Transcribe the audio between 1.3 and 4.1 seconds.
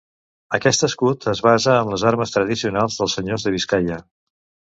es basa en les armes tradicionals dels Senyors de Biscaia.